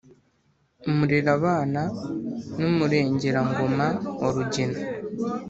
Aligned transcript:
umurerabana 0.89 1.81
n' 2.59 2.65
umurengerangoma 2.69 3.87
wa 4.19 4.29
rugira, 4.35 4.75